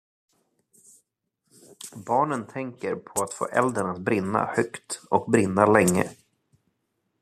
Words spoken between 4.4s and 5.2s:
högt